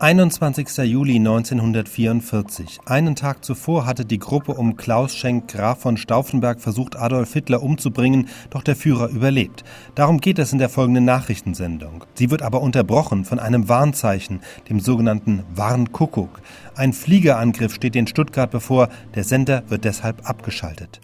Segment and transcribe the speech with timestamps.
[0.00, 0.76] 21.
[0.78, 2.80] Juli 1944.
[2.84, 7.62] Einen Tag zuvor hatte die Gruppe um Klaus Schenk Graf von Stauffenberg versucht, Adolf Hitler
[7.62, 9.62] umzubringen, doch der Führer überlebt.
[9.94, 12.04] Darum geht es in der folgenden Nachrichtensendung.
[12.14, 16.40] Sie wird aber unterbrochen von einem Warnzeichen, dem sogenannten Warnkuckuck.
[16.74, 21.00] Ein Fliegerangriff steht in Stuttgart bevor, der Sender wird deshalb abgeschaltet.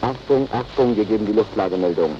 [0.00, 2.10] Achtung, Achtung, wir geben die Luftlagemeldung.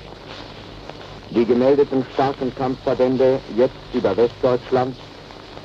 [1.31, 4.95] Die gemeldeten starken Kampfverbände jetzt über Westdeutschland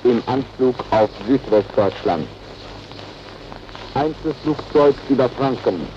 [0.03, 2.27] im Anflug auf Südwestdeutschland.
[3.93, 5.87] Einzelflugzeug über Franken.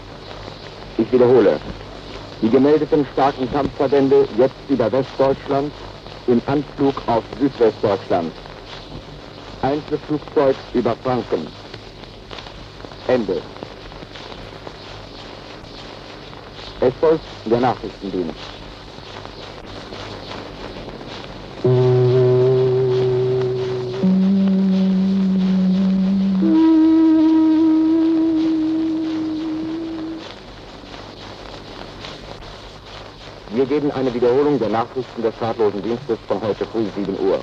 [0.98, 1.60] Ich wiederhole.
[2.42, 5.72] Die gemeldeten starken Kampfverbände jetzt über Westdeutschland
[6.26, 8.32] im Anflug auf Südwestdeutschland.
[9.62, 11.46] Einzelflugzeug über Franken.
[13.08, 13.42] Ende.
[16.80, 18.38] Es folgt der Nachrichtendienst.
[33.70, 37.38] Wir geben eine Wiederholung der Nachrichten des fahrtlosen Dienstes von heute früh 7 Uhr.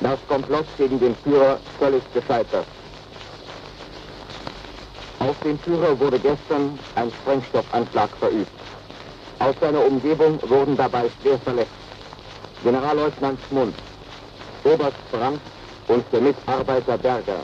[0.00, 2.64] Das Komplott gegen den Führer völlig gescheitert.
[5.18, 8.48] Auf den Führer wurde gestern ein Sprengstoffanschlag verübt.
[9.38, 11.72] Aus seiner Umgebung wurden dabei schwer verletzt.
[12.62, 13.74] Generalleutnant Schmund,
[14.64, 15.42] Oberst Brandt
[15.88, 17.40] und der Mitarbeiter Berger.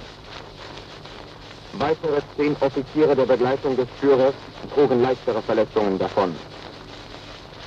[1.75, 4.35] Weitere zehn Offiziere der Begleitung des Führers
[4.75, 6.35] trugen leichtere Verletzungen davon.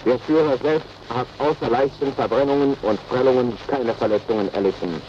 [0.06, 5.02] Der Führer selbst hat außer leichten Verbrennungen und Prellungen keine Verletzungen erlitten.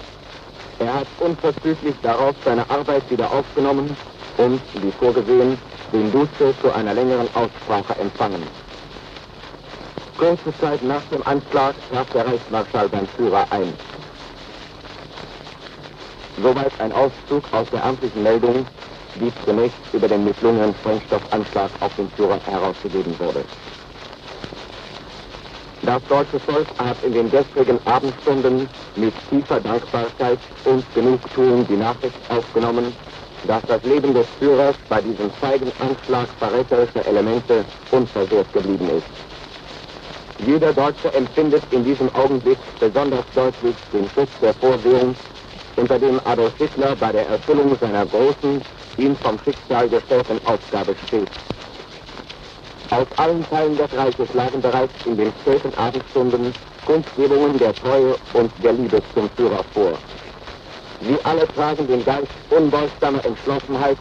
[0.79, 3.97] Er hat unverzüglich darauf seine Arbeit wieder aufgenommen
[4.39, 5.59] und, wie vorgesehen,
[5.93, 8.43] den Duce zu einer längeren Aussprache empfangen.
[10.17, 13.73] Kurze Zeit nach dem Anschlag traf der Reichsmarschall beim Führer ein.
[16.45, 18.67] Soweit ein Auszug aus der amtlichen Meldung,
[19.15, 23.43] die zunächst über den misslungenen Sprengstoffanschlag auf den Führer herausgegeben wurde.
[25.81, 32.21] Das deutsche Volk hat in den gestrigen Abendstunden mit tiefer Dankbarkeit und Genugtuung die Nachricht
[32.29, 32.95] aufgenommen,
[33.47, 40.47] dass das Leben des Führers bei diesem feigen Anschlag verräterischer Elemente unversehrt geblieben ist.
[40.47, 45.17] Jeder Deutsche empfindet in diesem Augenblick besonders deutlich den Schutz der Vorsehung,
[45.77, 48.63] unter dem Adolf Hitler bei der Erfüllung seiner großen,
[48.97, 51.29] ihm vom Schicksal gestellten Aufgabe steht.
[52.91, 56.53] Aus allen Teilen des Reiches lagen bereits in den späten Abendstunden
[56.85, 59.99] Kundgebungen der Treue und der Liebe zum Führer vor.
[61.01, 63.97] Sie alle tragen den Geist unbeugsamer Entschlossenheit,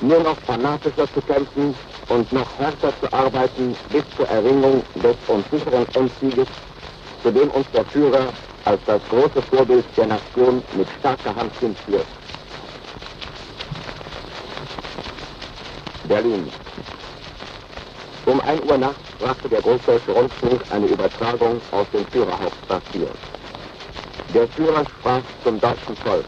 [0.00, 1.74] nur noch fanatischer zu kämpfen
[2.08, 6.46] und noch härter zu arbeiten bis zur Erringung des unsicheren Endsieges,
[7.22, 8.28] zu dem uns der Führer
[8.66, 12.06] als das große Vorbild der Nation mit starker Hand hinführt.
[16.04, 16.50] Berlin.
[18.26, 23.08] Um 1 Uhr nachts brachte der Großdeutsche Rundfunk eine Übertragung aus dem Führerhauptquartier.
[24.34, 26.24] Der Führer sprach zum deutschen Volk.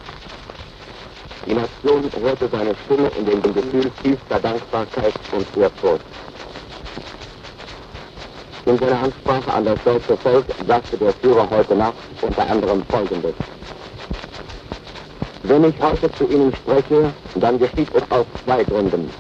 [1.47, 6.05] Die Nation hörte seine Stimme in dem Gefühl tiefster Dankbarkeit und Ehrfurcht.
[8.69, 13.33] In seiner Ansprache an das deutsche Volk sagte der Führer heute Nacht unter anderem Folgendes.
[15.45, 19.11] Wenn ich heute zu Ihnen spreche, dann geschieht es aus zwei Gründen.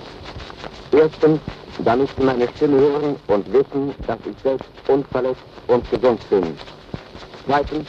[0.92, 1.40] Erstens,
[1.82, 6.54] damit Sie meine Stimme hören und wissen, dass ich selbst unverletzt und gesund bin.
[7.46, 7.88] Zweitens,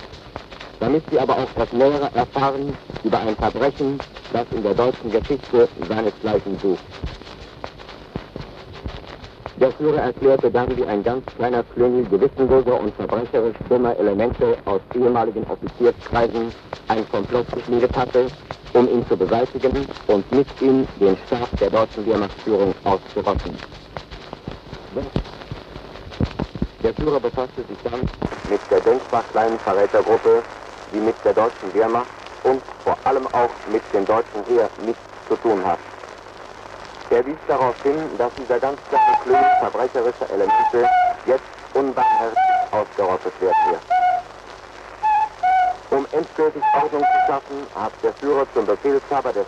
[0.79, 3.99] damit Sie aber auch das Nähere erfahren über ein Verbrechen,
[4.31, 6.79] das in der deutschen Geschichte seinesgleichen sucht.
[9.59, 14.79] Der Führer erklärte dann, wie ein ganz kleiner Klüngel gewissenloser und verbrecherisch dummer Elemente aus
[14.95, 16.53] ehemaligen Offizierskreisen
[16.87, 18.27] ein Komplott geschmiedet hatte,
[18.73, 23.57] um ihn zu beseitigen und mit ihm den Stab der deutschen Wehrmachtsführung auszurotten.
[26.81, 27.99] Der Führer befasste sich dann
[28.49, 30.41] mit der denkbar kleinen Verrätergruppe,
[30.93, 32.07] die mit der deutschen Wehrmacht
[32.45, 35.79] und vor allem auch mit dem deutschen Heer nichts zu tun hat.
[37.11, 40.89] Er wies darauf hin, dass dieser ganz kleine Klüngel verbrecherischer Elemente
[41.25, 42.39] jetzt unbarmherzig
[42.71, 43.81] ausgerottet werden wird.
[45.89, 49.45] Um endgültig Ordnung zu schaffen, hat der Führer zum Befehlshaber des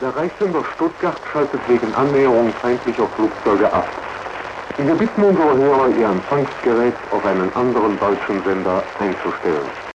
[0.00, 3.88] Der Reichssender Stuttgart schaltet wegen Annäherung feindlicher Flugzeuge ab.
[4.76, 9.85] Wir bitten unsere Hörer, ihr Empfangsgerät auf einen anderen deutschen Sender einzustellen.